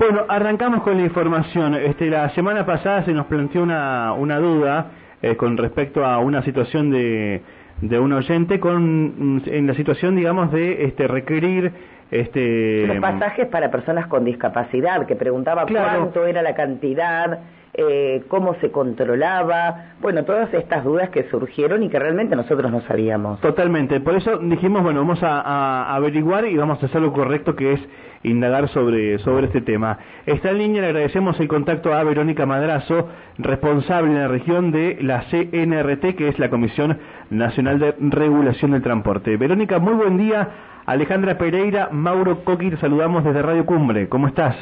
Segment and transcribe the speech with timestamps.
[0.00, 1.74] Bueno, arrancamos con la información.
[1.74, 6.42] Este, la semana pasada se nos planteó una, una duda eh, con respecto a una
[6.42, 7.42] situación de,
[7.82, 11.70] de un oyente con mm, en la situación, digamos, de este, requerir
[12.10, 17.40] este los pasajes para personas con discapacidad que preguntaba cuánto era la cantidad
[17.72, 22.80] eh, cómo se controlaba, bueno, todas estas dudas que surgieron y que realmente nosotros no
[22.82, 23.40] sabíamos.
[23.40, 27.74] Totalmente, por eso dijimos, bueno, vamos a, averiguar y vamos a hacer lo correcto que
[27.74, 27.80] es
[28.22, 29.98] indagar sobre, sobre este tema.
[30.26, 33.08] Está en línea, le agradecemos el contacto a Verónica Madrazo,
[33.38, 36.98] responsable en la región de la CNRT, que es la Comisión
[37.30, 39.36] Nacional de Regulación del Transporte.
[39.36, 40.48] Verónica, muy buen día.
[40.86, 44.08] Alejandra Pereira, Mauro Coqui, saludamos desde Radio Cumbre.
[44.08, 44.56] ¿Cómo estás?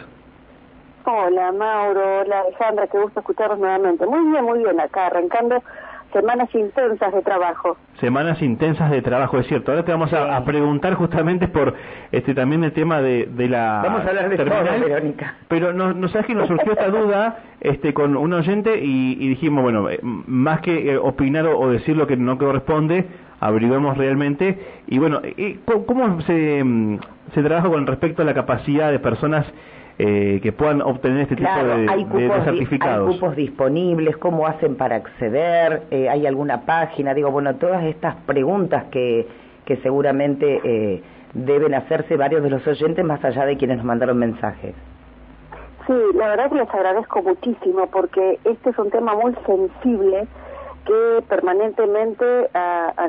[1.04, 4.04] Hola Mauro, hola Alejandra, qué gusto escucharlos nuevamente.
[4.06, 5.62] Muy bien, muy bien, acá arrancando
[6.12, 7.76] semanas intensas de trabajo.
[8.00, 9.72] Semanas intensas de trabajo, es cierto.
[9.72, 11.74] Ahora te vamos a, preguntar justamente por
[12.12, 15.34] este también el tema de, de la Vamos a hablar de terminal, Verónica.
[15.48, 19.62] Pero nos, nos sabes que nos surgió esta duda este con un oyente y, dijimos,
[19.62, 23.06] bueno, eh, más que eh, opinar o, decir lo que no corresponde,
[23.40, 24.58] averiguemos realmente.
[24.86, 26.98] Y bueno, eh, ¿cómo se, mm,
[27.34, 29.44] se trabaja con respecto a la capacidad de personas
[30.00, 33.08] eh, que puedan obtener este tipo de, hay cupos, certificados.
[33.08, 38.14] Hay cupos disponibles, cómo hacen para acceder, eh, hay alguna página, digo, bueno, todas estas
[38.26, 39.26] preguntas que,
[39.64, 41.02] que seguramente eh,
[41.34, 44.74] deben hacerse varios de los oyentes más allá de quienes nos mandaron mensajes.
[45.88, 50.28] Sí, la verdad que les agradezco muchísimo porque este es un tema muy sensible
[50.88, 53.08] que permanentemente a,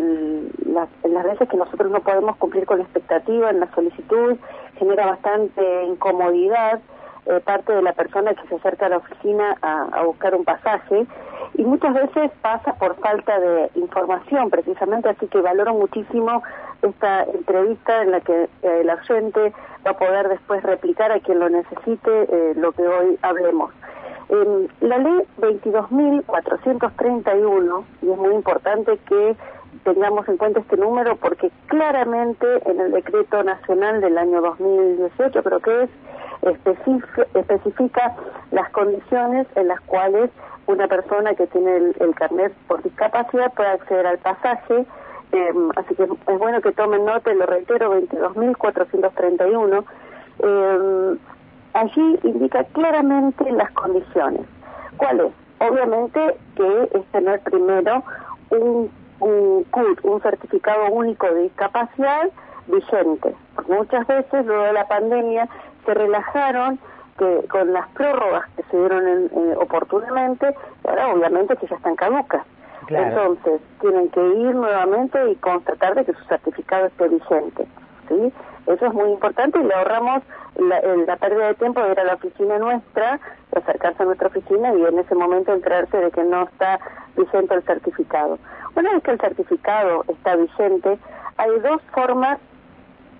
[0.65, 4.35] las, en las veces que nosotros no podemos cumplir con la expectativa en la solicitud
[4.77, 6.81] genera bastante incomodidad
[7.25, 11.07] eh, parte de la persona que se acerca a la oficina a, buscar un pasaje
[11.53, 16.43] y muchas veces pasa por falta de información precisamente, así que valoro muchísimo
[16.81, 19.53] esta entrevista en la que eh, el oyente
[19.87, 23.71] va a poder después replicar a quien lo necesite eh, lo que hoy hablemos
[24.29, 29.35] la ley 22.431, y es muy importante que
[29.83, 35.59] tengamos en cuenta este número porque claramente en el decreto nacional del año 2018 creo
[35.59, 35.89] que es
[37.33, 38.15] especifica
[38.51, 40.29] las condiciones en las cuales
[40.67, 44.85] una persona que tiene el, carnet por discapacidad puede acceder al pasaje
[45.31, 49.83] em, así que es bueno que tomen nota, lo reitero, 22.431.
[50.41, 51.17] Eh,
[51.73, 54.41] allí indica claramente las condiciones.
[54.97, 55.31] ¿Cuáles?
[55.59, 58.03] Obviamente que es tener primero
[58.49, 62.29] un, un CUT, un certificado único de discapacidad
[62.67, 63.35] vigente.
[63.67, 65.47] Muchas veces, luego de la pandemia,
[65.85, 66.79] se relajaron
[67.17, 70.55] que con las prórrogas que se dieron en, oportunamente,
[70.87, 72.45] ahora obviamente que ya están caducas.
[72.87, 77.67] Entonces, tienen que ir nuevamente y constatar de que su certificado esté vigente.
[78.09, 78.33] ¿Sí?
[78.67, 80.23] Eso es muy importante y le ahorramos
[80.57, 83.19] la, pérdida de tiempo de ir a la oficina nuestra,
[83.55, 86.79] acercarse a nuestra oficina y en ese momento enterarse de que no está
[87.15, 88.37] vigente el certificado.
[88.75, 90.99] Una vez que el certificado está vigente,
[91.37, 92.39] hay dos formas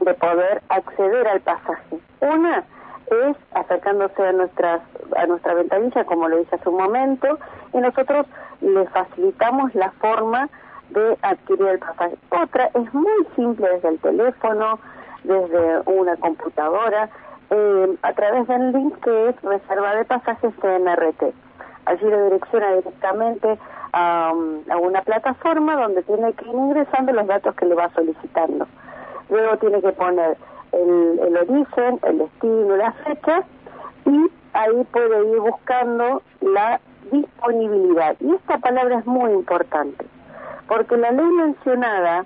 [0.02, 1.98] de poder acceder al pasaje.
[2.22, 2.64] Una
[3.10, 4.82] es acercándose a nuestras
[5.18, 7.40] a nuestra ventanilla, como lo dije hace un momento,
[7.74, 8.28] y nosotros
[8.62, 10.50] le facilitamos la forma
[10.90, 12.18] de adquirir el pasaje.
[12.30, 14.80] Otra es muy simple desde el teléfono,
[15.24, 17.10] desde una computadora
[17.50, 21.34] eh, a través del link que es reserva de pasajes CNRT.
[21.86, 23.58] Allí le direcciona directamente
[23.94, 24.34] a,
[24.80, 28.68] una plataforma donde tiene que ir ingresando los datos que le va solicitando.
[29.30, 30.38] Luego tiene que poner
[30.72, 33.44] el, el origen, el destino, la fecha
[34.06, 36.80] y ahí puede ir buscando la
[37.12, 38.16] disponibilidad.
[38.20, 40.06] Y esta palabra es muy importante,
[40.70, 42.26] porque la ley mencionada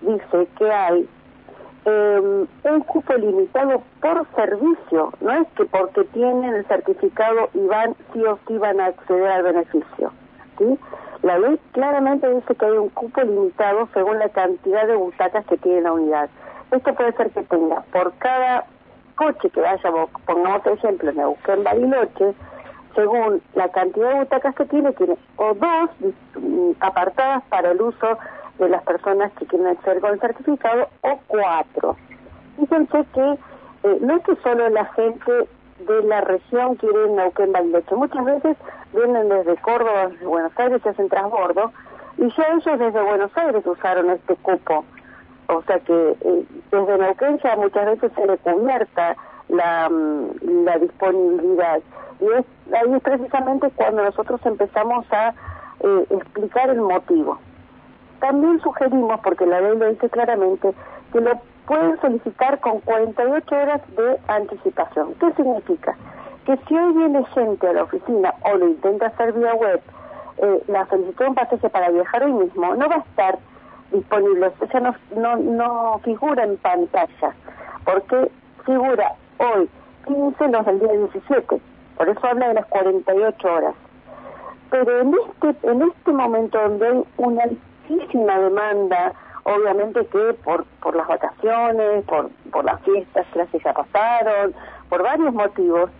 [0.00, 1.08] dice que hay
[1.84, 7.94] eh, un cupo limitado por servicio, no es que porque tienen el certificado y van
[8.12, 10.12] sí o sí van a acceder al beneficio.
[11.22, 15.56] La ley claramente dice que hay un cupo limitado según la cantidad de butacas que
[15.58, 16.30] tiene la unidad.
[16.70, 18.64] Esto puede ser que tenga por cada
[19.16, 19.90] coche que vaya,
[20.24, 22.34] pongamos ejemplo, me busqué en Bariloche,
[22.94, 25.90] según la cantidad de butacas que tiene, tiene o dos
[26.36, 28.18] mm, apartadas para el uso
[28.58, 31.96] de las personas que quieren acceder con el certificado o cuatro.
[32.58, 33.38] Fíjense que
[33.84, 35.32] eh, no es que solo la gente
[35.86, 38.56] de la región quiere ir a Neuquén Bariloche, muchas veces
[38.92, 41.72] vienen desde Córdoba, desde Buenos Aires, se hacen transbordo,
[42.18, 44.84] y ya ellos desde Buenos Aires usaron este cupo.
[45.48, 49.16] O sea que eh, desde Neuquén ya muchas veces se le convierta
[49.52, 49.88] la,
[50.42, 51.80] la disponibilidad.
[52.20, 55.34] Y es, ahí es precisamente cuando nosotros empezamos a
[55.80, 57.38] eh, explicar el motivo.
[58.20, 60.72] También sugerimos, porque la ley lo dice claramente,
[61.12, 61.32] que lo
[61.66, 65.14] pueden solicitar con 48 horas de anticipación.
[65.14, 65.96] ¿Qué significa?
[66.44, 69.80] que si hoy viene gente a la oficina o lo intenta hacer vía web,
[70.38, 73.38] eh, la solicitud de un pasaje para viajar hoy mismo no va a estar
[73.92, 77.34] disponible, o sea, no, no, no figura en pantalla,
[77.84, 78.30] porque
[78.64, 79.68] figura hoy
[80.06, 81.60] 15 los del día 17,
[81.96, 83.74] por eso habla de las 48 horas.
[84.70, 89.12] Pero en este, en este momento donde hay una altísima demanda,
[89.44, 94.54] obviamente que por, por las vacaciones, por, por las fiestas que las ya pasaron,
[94.88, 95.90] por varios motivos,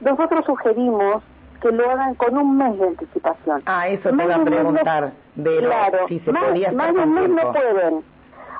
[0.00, 1.22] nosotros sugerimos
[1.60, 3.62] que lo hagan con un mes de anticipación.
[3.66, 7.28] Ah, eso te iba a preguntar, claro, si se más, podía más de un mes
[7.30, 8.04] no pueden.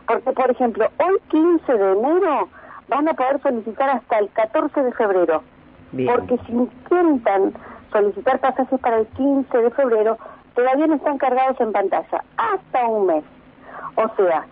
[0.06, 2.48] Porque, por ejemplo, hoy 15 de enero
[2.88, 5.42] van a poder solicitar hasta el 14 de febrero.
[5.90, 7.54] Porque si intentan
[7.92, 10.18] solicitar pasajes para el 15 de febrero,
[10.54, 13.24] todavía no están cargados en pantalla, hasta un mes.
[13.96, 14.46] O sea,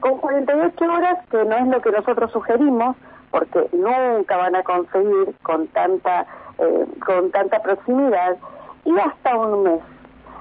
[0.00, 2.96] con 48 horas, que no es lo que nosotros sugerimos,
[3.30, 6.26] porque nunca van a conseguir con tanta,
[6.58, 8.36] eh, con tanta proximidad,
[8.84, 9.80] y hasta un mes.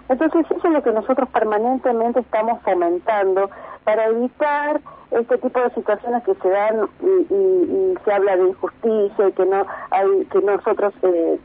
[0.08, 3.50] Entonces eso es lo que nosotros permanentemente estamos fomentando
[3.90, 9.32] para evitar este tipo de situaciones que se dan y, se habla de injusticia y
[9.32, 11.40] que no hay que nosotros eh,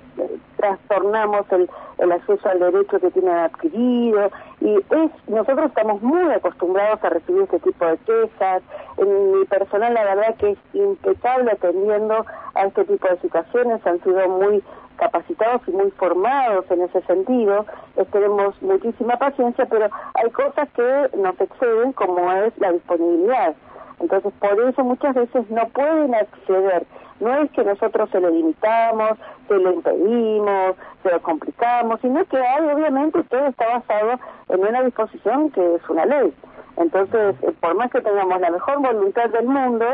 [0.58, 4.30] trastornamos el, el acceso al derecho que tienen adquirido.
[4.60, 8.62] Y es nosotros estamos muy acostumbrados a recibir este tipo de quejas.
[8.98, 13.86] En mi personal la verdad que es impecable atendiendo a este tipo de situaciones.
[13.86, 14.62] Han sido muy
[15.04, 17.66] capacitados y muy formados en ese sentido,
[18.10, 23.54] tenemos muchísima paciencia, pero hay cosas que nos exceden como es la disponibilidad.
[24.00, 26.86] Entonces, por eso muchas veces no pueden acceder.
[27.20, 29.12] No es que nosotros se lo limitamos,
[29.46, 34.18] se lo impedimos, se lo complicamos, sino que hay, obviamente, todo está basado
[34.48, 36.34] en una disposición que es una ley.
[36.76, 39.86] Entonces, eh, por más que tengamos la mejor voluntad del mundo,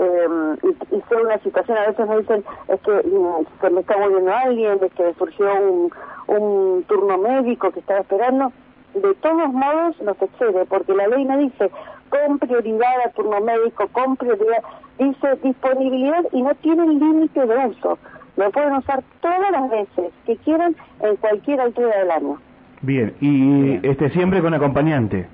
[0.00, 3.80] eh, y, y sea una situación, a veces me dicen, es que mm, se me
[3.80, 5.92] está muriendo alguien, es que surgió un,
[6.26, 8.50] un turno médico que estaba esperando,
[8.94, 11.70] de todos modos nos excede, porque la ley no dice
[12.08, 14.62] con prioridad a turno médico, con prioridad,
[14.98, 17.98] dice disponibilidad y no tienen límite de uso.
[18.36, 22.38] Lo pueden usar todas las veces que quieran en cualquier altura del año.
[22.82, 25.28] Bien, y este siempre con acompañante.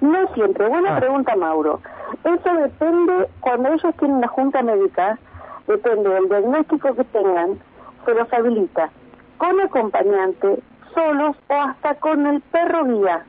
[0.00, 0.68] No siempre.
[0.68, 1.00] Buena ah.
[1.00, 1.80] pregunta, Mauro.
[2.24, 5.18] Eso depende, cuando ellos tienen una junta médica,
[5.66, 7.58] depende del diagnóstico que tengan,
[8.04, 8.90] se los habilita
[9.38, 10.58] con acompañante,
[10.94, 13.24] solos o hasta con el perro guía,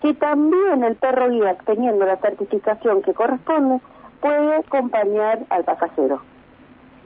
[0.00, 3.80] que también el perro guía, teniendo la certificación que corresponde,
[4.20, 6.20] puede acompañar al pasajero.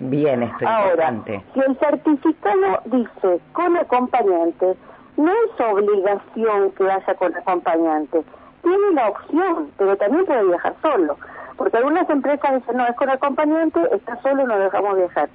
[0.01, 4.75] Bien, esto Ahora, si el certificado dice con acompañante,
[5.17, 8.25] no es obligación que vaya con acompañante
[8.63, 11.17] tiene la opción, pero también puede viajar solo.
[11.57, 15.29] Porque algunas empresas dicen, no, es con acompañante, está solo, no dejamos viajar.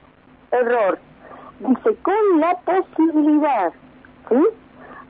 [0.51, 0.99] Error.
[1.59, 3.73] Dice, con la posibilidad,
[4.29, 4.47] ¿sí?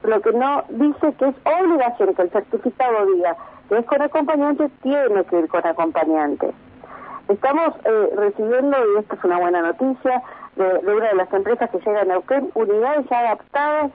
[0.04, 3.36] Lo que no dice que es obligación, que el certificado diga
[3.68, 6.54] que es con acompañante, tiene que ir con acompañante.
[7.28, 10.24] Estamos eh, recibiendo, y esto es una buena noticia,
[10.56, 13.92] de, una de las empresas que llega a Neuquén, unidades ya adaptadas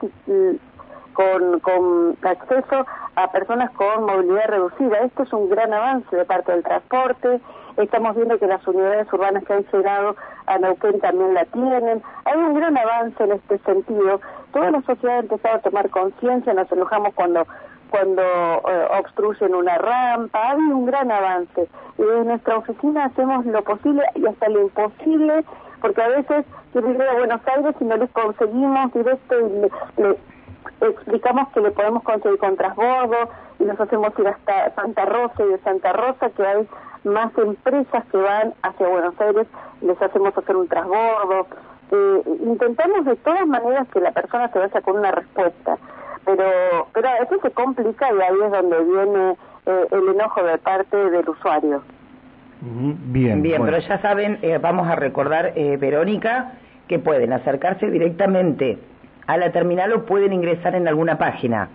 [1.13, 4.99] con, con acceso a personas con movilidad reducida.
[4.99, 7.39] Esto es un gran avance de parte del transporte.
[7.77, 10.15] Estamos viendo que las unidades urbanas que han llegado
[10.45, 12.03] a Neuquén también la tienen.
[12.25, 14.19] Hay un gran avance en este sentido.
[14.51, 16.53] Toda la sociedad ha empezado a tomar conciencia.
[16.53, 17.47] Nos enojamos cuando
[17.89, 20.51] cuando eh, obstruyen una rampa.
[20.51, 21.67] Hay un gran avance.
[21.97, 25.45] Y desde nuestra oficina hacemos lo posible y hasta lo imposible
[25.83, 30.17] porque a veces quieren ir a Buenos Aires y no les conseguimos directo y le,
[30.81, 33.17] explicamos que le podemos conseguir con transbordo
[33.59, 36.67] y nos hacemos ir hasta Santa Rosa y de Santa Rosa que hay
[37.03, 39.47] más empresas que van hacia Buenos Aires
[39.81, 41.47] les hacemos hacer un transbordo.
[41.91, 45.77] Eh, intentamos de todas maneras que la persona se vaya con una respuesta
[46.25, 50.57] pero pero a veces se complica y ahí es donde viene eh, el enojo de
[50.57, 51.81] parte del usuario.
[52.61, 56.53] Bien bien pero ya saben eh, vamos a recordar Verónica
[56.87, 58.79] que pueden acercarse directamente
[59.27, 61.69] a la terminal o pueden ingresar en alguna página?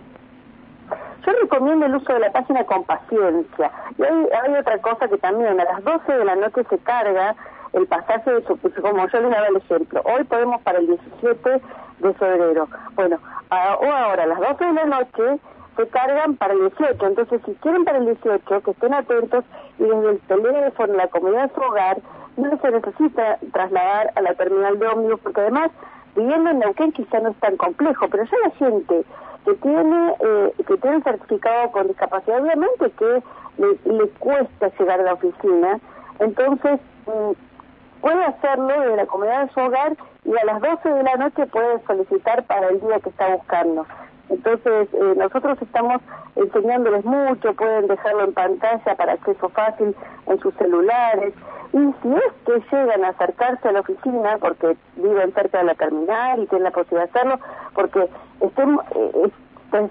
[1.25, 3.71] Yo recomiendo el uso de la página con paciencia.
[3.97, 7.35] Y hay, otra cosa que también a las 12 de la noche se carga
[7.73, 10.01] el pasaje de su, como yo les daba el ejemplo.
[10.05, 11.61] Hoy podemos para el 17
[11.99, 12.67] de febrero.
[12.95, 13.17] Bueno,
[13.51, 15.39] o ahora a las 12 de la noche
[15.75, 17.05] se cargan para el 18.
[17.05, 19.43] Entonces, si quieren para el 18, que estén atentos
[19.77, 21.97] y desde el teléfono, la comodidad de su hogar,
[22.37, 25.71] no se necesita trasladar a la terminal de ómnibus, porque además
[26.15, 29.03] viviendo en Neuquén quizá no es tan complejo, pero ya la gente
[29.45, 33.23] que tiene eh, que tiene un certificado con discapacidad, obviamente que
[33.85, 35.79] le, cuesta llegar a la oficina,
[36.19, 41.03] entonces mm, puede hacerlo desde la comunidad de su hogar y a las 12 de
[41.03, 43.85] la noche puede solicitar para el día que está buscando.
[44.29, 46.01] Entonces, eh, nosotros estamos
[46.35, 49.95] enseñándoles mucho, pueden dejarlo en pantalla para acceso fácil
[50.27, 51.33] en sus celulares.
[51.71, 55.75] Y si es que llegan a acercarse a la oficina, porque viven cerca de la
[55.75, 57.39] terminal y tienen la posibilidad de hacerlo,
[57.75, 58.09] porque
[58.41, 59.31] estemos, eh,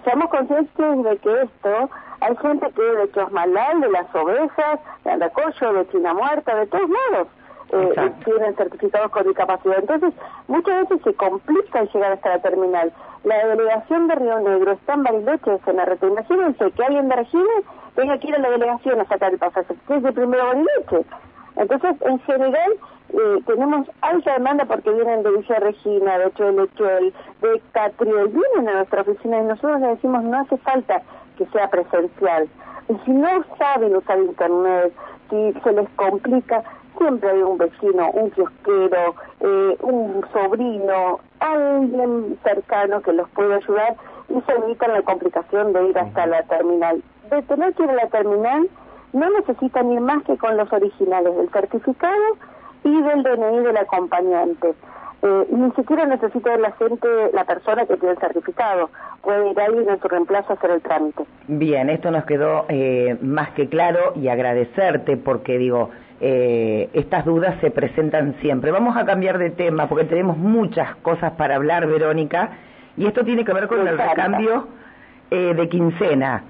[0.05, 5.73] seamos conscientes de que esto, hay gente que de Chosmalal, de las ovejas, de Andacoyo,
[5.73, 7.29] de China Muerta, de todos modos,
[7.71, 9.79] eh, tienen certificados con discapacidad.
[9.79, 10.15] Entonces,
[10.49, 12.93] muchas veces se complica llegar hasta la terminal.
[13.25, 16.03] La delegación de Río Negro está en Bariloche, en RT.
[16.05, 17.53] Imagínense que alguien de Regina
[17.95, 21.07] tenga que ir a la delegación a sacar el pasaje, que es de primero Bariloche.
[21.59, 22.73] Entonces, en general,
[23.11, 27.13] eh, tenemos alta demanda porque vienen de Villa Regina, de Choel,
[27.43, 31.03] de Catriel, vienen a nuestra oficina y nosotros les decimos no hace falta
[31.37, 32.49] que sea presencial.
[32.89, 34.93] Y si no saben usar internet,
[35.31, 36.63] si se les complica,
[36.97, 43.97] siempre hay un vecino, un kiosquero, eh, un sobrino, alguien cercano que los puede ayudar
[44.29, 47.03] y se evitan la complicación de ir hasta la terminal.
[47.31, 48.69] De tener que ir a la terminal,
[49.13, 52.37] no necesitan ir más que con los originales del certificado
[52.85, 54.75] y del DNI del acompañante.
[55.21, 58.91] Eh, ni siquiera necesita la gente, la persona que tiene el certificado.
[59.23, 61.25] Puede ir alguien en su reemplazo a hacer el trámite.
[61.49, 67.57] Bien, esto nos quedó eh, más que claro y agradecerte porque digo, eh, estas dudas
[67.61, 68.71] se presentan siempre.
[68.71, 72.51] Vamos a cambiar de tema porque tenemos muchas cosas para hablar, Verónica,
[72.97, 74.69] y esto tiene que ver con el recambio
[75.31, 76.45] eh, de quincena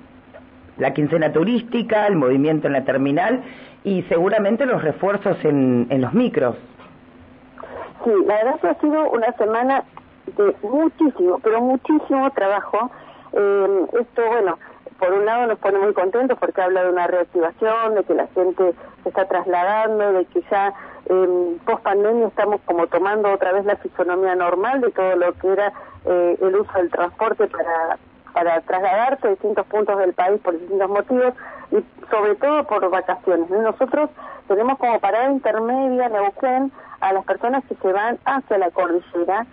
[0.79, 3.43] la quincena turística, el movimiento en la terminal
[3.85, 6.57] y seguramente los refuerzos en, en los micros.
[8.05, 9.85] Sí, la verdad que ha sido una semana
[10.37, 12.91] de muchísimo, pero muchísimo trabajo.
[13.33, 14.59] Eh, esto, bueno,
[14.99, 18.27] por un lado nos pone muy contentos porque habla de una reactivación, de que la
[18.29, 20.75] gente se está trasladando, de que ya
[21.07, 25.53] eh, post pandemia estamos como tomando otra vez la fisonomía normal de todo lo que
[25.53, 25.73] era
[26.05, 27.99] eh, el uso del transporte para
[28.33, 31.35] para trasladarse a distintos puntos del país por distintos motivos
[31.71, 33.51] y sobre todo por vacaciones.
[33.51, 34.11] Nosotros
[34.47, 39.47] tenemos como parada intermedia Neuquén a las personas que se van hacia la cordillera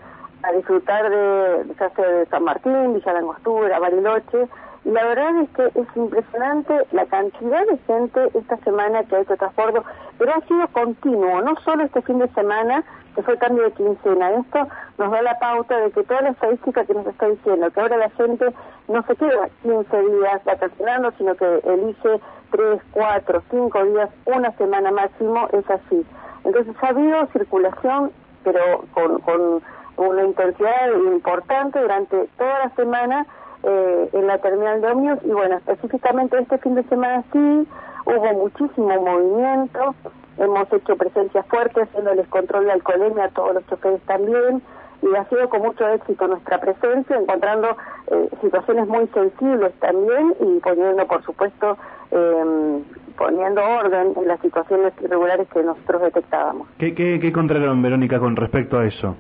[0.44, 4.48] a disfrutar de, ya sea de San Martín, Villa de Angostura, Bariloche,
[4.86, 9.36] la verdad es que es impresionante la cantidad de gente esta semana que ha hecho
[9.36, 9.82] transporte,
[10.20, 12.84] pero ha sido continuo, no solo este fin de semana,
[13.16, 14.32] que fue el cambio de quincena.
[14.32, 14.68] Esto
[15.00, 17.98] nos da la pauta de que toda la estadística que nos está diciendo, que ahora
[17.98, 18.54] la gente
[18.88, 22.20] no se queda 15 días vacacionando, sino que elige
[22.52, 26.06] 3, 4, 5 días, una semana máximo, es así.
[26.44, 28.12] Entonces ha habido circulación,
[28.44, 29.64] pero con
[29.98, 33.26] una intensidad importante durante toda la semana
[33.66, 37.68] eh, en la terminal de ómnibus y bueno, específicamente este fin de semana sí
[38.06, 39.96] hubo muchísimo movimiento,
[40.38, 44.62] hemos hecho presencia fuerte haciéndoles control de alcoholemia a todos los choferes también
[45.02, 47.76] y ha sido con mucho éxito nuestra presencia, encontrando
[48.12, 51.78] eh, situaciones muy sensibles también y poniendo, por supuesto,
[52.12, 52.82] eh,
[53.18, 56.68] poniendo orden en las situaciones irregulares que nosotros detectábamos.
[56.78, 59.16] ¿Qué, qué, qué controlaron, Verónica, con respecto a eso?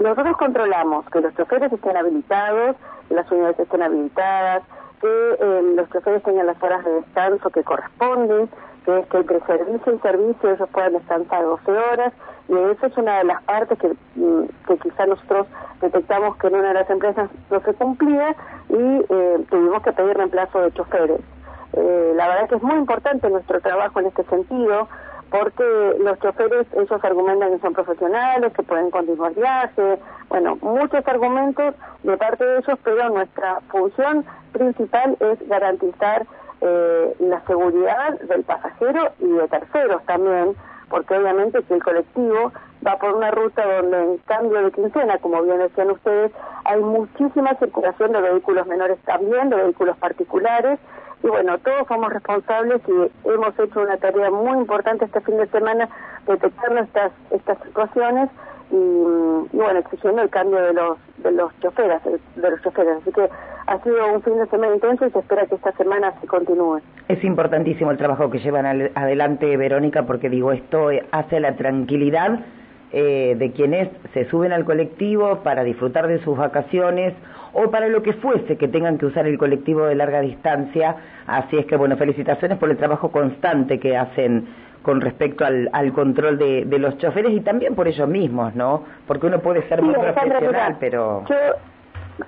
[0.00, 2.74] Nosotros controlamos que los choferes estén habilitados,
[3.06, 4.62] que las unidades estén habilitadas,
[4.98, 8.48] que eh, los choferes tengan las horas de descanso que corresponden,
[8.86, 12.14] que es que entre servicio y servicio ellos puedan descansar 12 horas,
[12.48, 15.46] y eso es una de las partes que, mm, que quizá nosotros
[15.82, 18.34] detectamos que en una de las empresas no se cumplía
[18.70, 21.20] y eh, tuvimos que pedir reemplazo de choferes.
[21.74, 24.88] Eh, la verdad que es muy importante nuestro trabajo en este sentido,
[25.30, 31.74] porque los choferes, ellos argumentan que son profesionales, que pueden continuar viaje, bueno, muchos argumentos
[32.02, 36.26] de parte de ellos, pero nuestra función principal es garantizar
[36.60, 40.54] eh, la seguridad del pasajero y de terceros también,
[40.88, 42.52] porque obviamente que el colectivo
[42.86, 46.32] va por una ruta donde en cambio de quincena, como bien decían ustedes,
[46.64, 50.78] hay muchísima circulación de vehículos menores también, de vehículos particulares,
[51.22, 55.46] y bueno, todos somos responsables y hemos hecho una tarea muy importante este fin de
[55.48, 55.88] semana
[56.26, 58.30] detectando estas estas situaciones
[58.70, 63.28] y, bueno exigiendo el cambio de los de los choferes de los choferes así que
[63.66, 66.80] ha sido un fin de semana intenso y se espera que esta semana se continúe.
[67.06, 72.40] Es importantísimo el trabajo que llevan adelante Verónica porque digo esto hace la tranquilidad
[72.92, 77.14] eh, de quienes se suben al colectivo para disfrutar de sus vacaciones
[77.52, 80.96] o para lo que fuese que tengan que usar el colectivo de larga distancia.
[81.26, 84.48] Así es que, bueno, felicitaciones por el trabajo constante que hacen
[84.82, 88.84] con respecto al, al control de, de, los choferes y también por ellos mismos, ¿no?
[89.06, 91.24] Porque uno puede ser muy profesional, pero...
[91.28, 91.36] Yo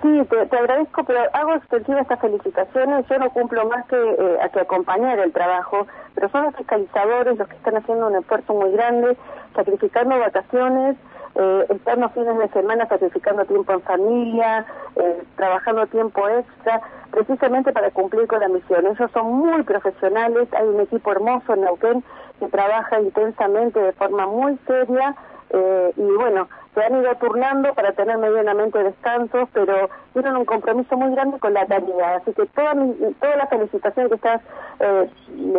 [0.01, 3.07] Sí, te, agradezco, pero hago extensiva estas felicitaciones.
[3.09, 7.37] Yo no cumplo más que, eh, a que acompañar el trabajo, pero son los fiscalizadores
[7.37, 9.17] los que están haciendo un esfuerzo muy grande,
[9.55, 10.97] sacrificando vacaciones,
[11.35, 14.67] eh, estar los fines de semana sacrificando tiempo en familia,
[14.97, 16.81] eh, trabajando tiempo extra,
[17.11, 18.87] precisamente para cumplir con la misión.
[18.87, 22.05] Ellos son muy profesionales, hay un equipo hermoso en Neuquén
[22.39, 25.15] que trabaja intensamente de forma muy seria
[25.51, 30.97] eh, y bueno, se han ido turnando para tener medianamente descansos, pero tienen un compromiso
[30.97, 32.17] muy grande con la tarea.
[32.17, 32.75] Así que toda,
[33.21, 34.41] toda la felicitación que estás
[34.81, 35.11] eh,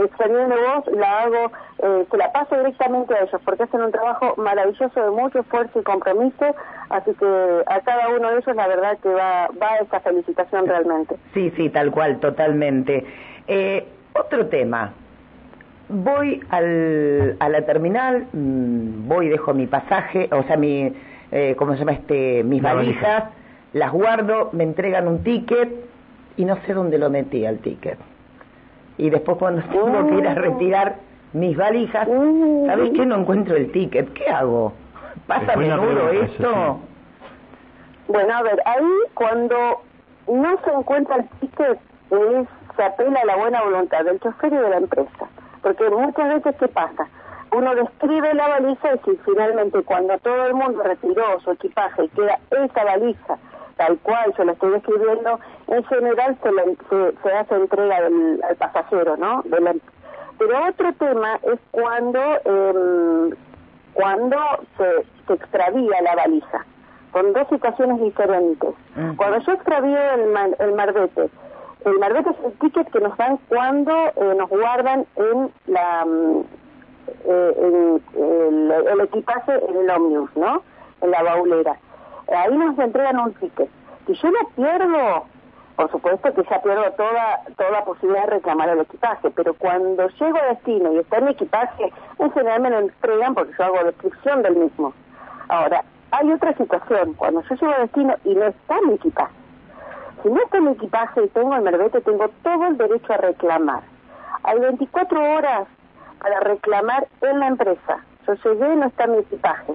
[0.03, 1.51] extendiendo vos la hago,
[1.83, 5.79] eh, se la paso directamente a ellos, porque hacen un trabajo maravilloso de mucho esfuerzo
[5.79, 6.55] y compromiso.
[6.89, 11.15] Así que a cada uno de ellos la verdad que va, va esta felicitación realmente.
[11.33, 13.05] Sí, sí, tal cual, totalmente.
[13.47, 14.93] Eh, otro tema,
[15.93, 20.91] voy al, a la terminal, mm, voy, dejo mi pasaje, o sea, mi,
[21.31, 22.43] eh, ¿cómo se llama este?
[22.43, 23.25] Mis valijas,
[23.73, 25.69] las guardo, me entregan un ticket
[26.35, 27.97] y no sé dónde lo metí al ticket.
[28.97, 30.35] Y después cuando tengo que ir a oh.
[30.35, 30.95] retirar
[31.33, 32.63] mis valijas, oh.
[32.65, 33.05] ¿sabes qué?
[33.05, 34.11] No encuentro el ticket.
[34.13, 34.73] ¿Qué hago?
[35.27, 36.79] ¿Pasa a menudo esto?
[38.07, 38.83] Bueno, a ver, ahí
[39.13, 39.81] cuando
[40.27, 44.57] no se encuentra el ticket es, se apela a la buena voluntad del chofer y
[44.57, 45.29] de la empresa
[45.63, 47.07] porque muchas veces, ¿qué pasa?
[47.51, 52.09] Uno describe la valija y si finalmente cuando todo el mundo retiró su equipaje y
[52.09, 53.37] queda esa valija
[53.77, 59.17] tal cual yo la estoy describiendo, en general se, se, hace entrega del, al pasajero,
[59.17, 59.43] ¿no?
[60.37, 63.35] pero otro tema es cuando eh,
[63.93, 64.37] cuando
[64.77, 66.65] se, se extravía la valija.
[67.13, 68.69] Son dos situaciones diferentes.
[69.17, 71.29] Cuando yo extravío el, el marbete
[71.85, 76.43] el marbete es el ticket que nos dan cuando eh, nos guardan en la mm,
[77.25, 80.61] eh, el, equipaje en el ómnibus, ¿no?
[81.01, 81.75] En la baulera.
[82.27, 83.69] Ahí nos entregan un ticket.
[84.07, 85.25] Si yo lo pierdo,
[85.75, 90.37] por supuesto que ya pierdo toda toda posibilidad de reclamar el equipaje, pero cuando llego
[90.37, 93.83] a destino y está en mi equipaje, en general me lo entregan porque yo hago
[93.83, 94.93] descripción del mismo.
[95.49, 99.42] Ahora, hay otra situación, cuando yo llego a destino y no está mi equipaje,
[100.23, 103.83] si no está mi equipaje y tengo el merbete, tengo todo el derecho a reclamar.
[104.43, 105.67] Hay 24 horas
[106.19, 108.03] para reclamar en la empresa.
[108.25, 109.73] Yo llegué y no está mi equipaje.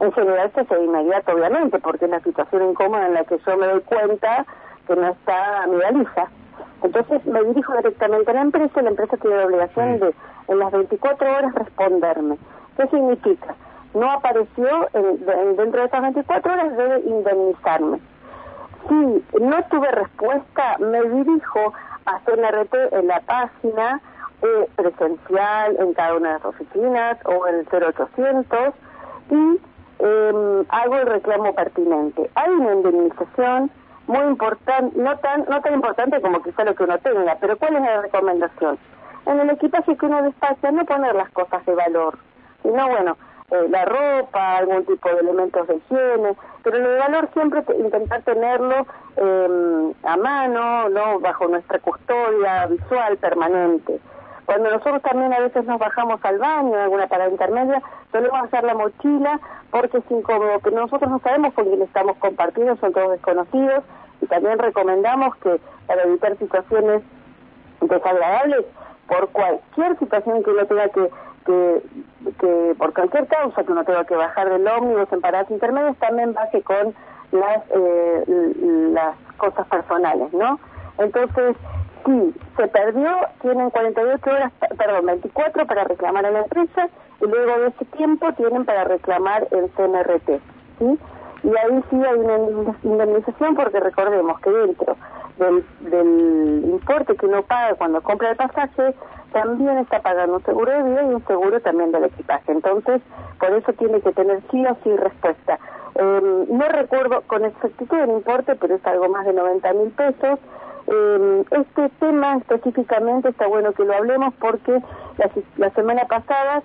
[0.00, 3.38] En general esto es de inmediato, obviamente, porque es una situación incómoda en la que
[3.44, 4.46] yo me doy cuenta
[4.86, 6.28] que no está mi valija.
[6.82, 10.14] Entonces me dirijo directamente a la empresa y la empresa tiene la obligación de
[10.46, 12.38] en las 24 horas responderme.
[12.76, 13.54] ¿Qué significa?
[13.94, 14.88] No apareció
[15.56, 17.98] dentro de esas 24 horas, debe indemnizarme.
[18.88, 18.94] Si
[19.40, 21.72] no tuve respuesta, me dirijo
[22.06, 24.00] a CNRT en la página
[24.42, 28.74] eh, presencial en cada una de las oficinas o en el 0800
[29.30, 29.60] y
[29.98, 32.30] em, hago el reclamo pertinente.
[32.34, 33.70] Hay una indemnización
[34.06, 37.76] muy importante, no tan, no tan importante como quizá lo que uno tenga, pero ¿cuál
[37.76, 38.78] es la recomendación?
[39.26, 42.18] En el equipaje que uno despacha no poner las cosas de valor,
[42.62, 43.16] sino bueno,
[43.50, 48.86] eh, la ropa, algún tipo de elementos de higiene, pero el valor siempre intentar tenerlo
[49.16, 54.00] eh, a mano, no bajo nuestra custodia visual permanente.
[54.44, 57.82] Cuando nosotros también a veces nos bajamos al baño en alguna parada intermedia,
[58.12, 62.76] solemos hacer la mochila porque es incómodo, pero nosotros no sabemos con quién estamos compartiendo,
[62.76, 63.84] son todos desconocidos
[64.20, 67.02] y también recomendamos que para evitar situaciones
[67.80, 68.64] desagradables,
[69.06, 71.10] por cualquier situación que uno tenga que
[71.48, 76.34] que, por cualquier causa que uno tenga que bajar del ómnibus en paradas intermedias, también
[76.34, 76.94] baje con
[77.32, 78.24] las, eh,
[78.92, 80.58] las cosas personales, ¿no?
[80.98, 81.56] Entonces,
[82.04, 86.88] si se perdió, tienen 48 horas, perdón, 24 para reclamar a la empresa
[87.20, 90.40] y luego de ese tiempo tienen para reclamar el CNRT,
[90.78, 90.98] ¿sí?
[91.44, 94.96] Y ahí sí hay una indemnización porque recordemos que dentro
[95.38, 98.94] del, del importe que uno paga cuando compra el pasaje
[99.32, 102.52] también está pagando un seguro de vida y un seguro también del equipaje.
[102.52, 103.02] Entonces,
[103.38, 105.58] por eso tiene que tener sí o sí respuesta.
[105.94, 110.38] Eh, no recuerdo con exactitud el importe, pero es algo más de 90 mil pesos.
[110.86, 114.82] Eh, este tema específicamente está bueno que lo hablemos porque
[115.56, 116.62] la, semana pasada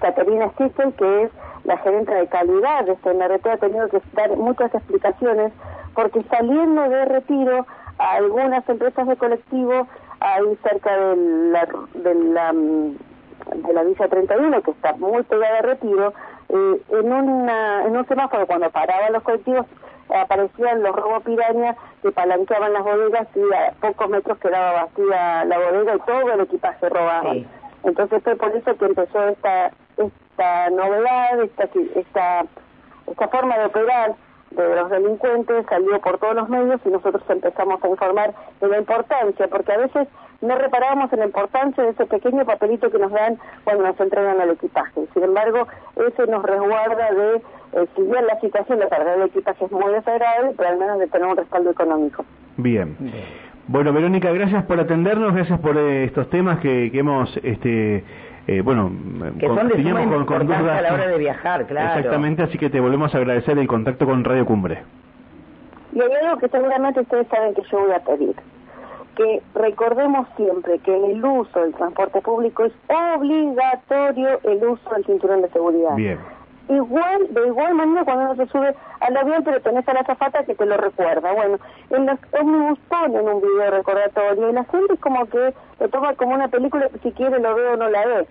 [0.00, 1.30] Caterina Stiefel, que es
[1.64, 5.52] la gerente de calidad de CNRT, ha tenido que dar muchas explicaciones
[5.94, 7.66] porque saliendo de retiro
[7.98, 9.86] a algunas empresas de colectivo
[10.20, 11.16] ahí cerca de
[11.50, 16.12] la, de la, de la Villa 31, que está muy pegada de retiro,
[16.48, 19.66] eh, en, una, en un semáforo cuando paraban los colectivos
[20.14, 25.58] aparecían los robos pirañas que palanqueaban las bodegas y a pocos metros quedaba vacía la
[25.58, 27.32] bodega y todo el equipaje robado.
[27.84, 32.44] Entonces fue por eso que empezó esta esta novedad, esta esta
[33.06, 34.14] esta forma de operar
[34.50, 38.78] de los delincuentes salió por todos los medios y nosotros empezamos a informar de la
[38.78, 40.08] importancia, porque a veces
[40.40, 44.40] no reparábamos en la importancia de ese pequeño papelito que nos dan cuando nos entregan
[44.40, 45.06] el equipaje.
[45.12, 49.64] Sin embargo, ese nos resguarda de, eh, si bien la situación de cargar el equipaje
[49.64, 52.24] es muy desagradable, pero al menos de tener un respaldo económico.
[52.56, 52.96] Bien.
[53.68, 58.02] Bueno, Verónica, gracias por atendernos, gracias por eh, estos temas que, que hemos este,
[58.46, 58.90] eh, bueno,
[59.38, 61.98] que son de suma importancia a la hora de viajar, claro.
[61.98, 64.82] Exactamente, así que te volvemos a agradecer el contacto con Radio Cumbre.
[65.92, 68.34] Y hay algo que seguramente ustedes saben que yo voy a pedir,
[69.16, 75.42] que recordemos siempre que el uso del transporte público es obligatorio el uso del cinturón
[75.42, 75.94] de seguridad.
[75.94, 76.18] Bien.
[76.70, 80.44] Igual, de igual manera cuando uno se sube al avión, pero tenés a la zafata
[80.44, 81.32] que te lo recuerda.
[81.32, 81.58] Bueno,
[81.90, 86.14] en los ómnibus ponen un video recordatorio y la gente es como que lo toma
[86.14, 88.26] como una película si quiere lo ve o no la ve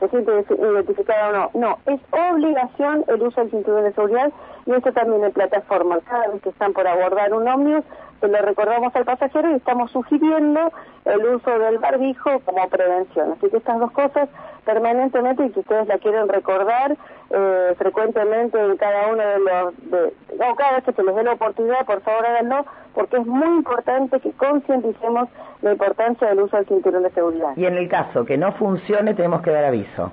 [0.00, 1.50] se siente identificada o no.
[1.54, 4.32] No, es obligación el uso del cinturón de seguridad
[4.66, 6.00] y esto también en plataforma.
[6.00, 7.84] Cada vez que están por abordar un ómnibus,
[8.28, 10.72] lo recordamos al pasajero y estamos sugiriendo
[11.04, 13.32] el uso del barbijo como prevención.
[13.32, 14.28] Así que estas dos cosas
[14.64, 16.96] permanentemente y que ustedes la quieren recordar
[17.30, 19.90] eh, frecuentemente en cada uno de los...
[19.90, 20.12] De,
[20.56, 24.20] cada vez que se les dé la oportunidad, por favor háganlo, porque es muy importante
[24.20, 25.28] que concienticemos
[25.62, 27.52] la importancia del uso del cinturón de seguridad.
[27.56, 30.12] Y en el caso que no funcione, tenemos que dar aviso.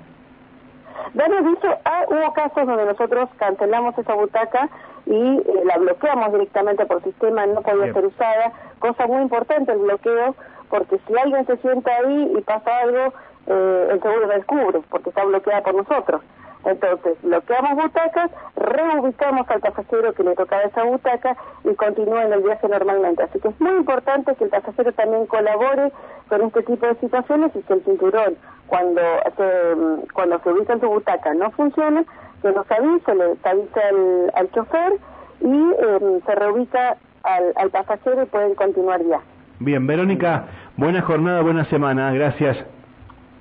[1.14, 4.68] Dar aviso, ah, hubo casos donde nosotros cancelamos esa butaca
[5.06, 9.78] y eh, la bloqueamos directamente por sistema, no podía ser usada, cosa muy importante el
[9.78, 10.34] bloqueo,
[10.68, 13.12] porque si alguien se sienta ahí y pasa algo,
[13.46, 16.22] eh, el seguro la descubre, porque está bloqueada por nosotros.
[16.64, 22.42] Entonces, bloqueamos butacas, reubicamos al pasajero que le tocaba esa butaca y continúa en el
[22.42, 23.22] viaje normalmente.
[23.22, 25.90] Así que es muy importante que el pasajero también colabore
[26.28, 28.36] con este tipo de situaciones y que el cinturón,
[28.70, 29.02] cuando
[29.36, 32.06] se, cuando se ubica en su butaca, no funcione,
[32.40, 34.92] que nos avise, le avisa al, al chofer
[35.40, 39.20] y em, se reubica al, al pasajero y pueden continuar ya.
[39.58, 40.44] Bien, Verónica,
[40.76, 42.56] buena jornada, buena semana, gracias.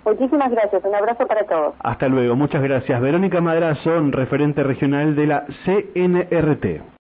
[0.04, 1.76] Muchísimas gracias, un abrazo para todos.
[1.80, 3.00] Hasta luego, muchas gracias.
[3.00, 6.82] Verónica Madrazo, referente regional de la CNRT.